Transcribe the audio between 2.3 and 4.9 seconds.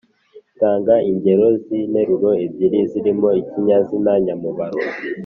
ebyiri zirimo ikinyazina nyamubaro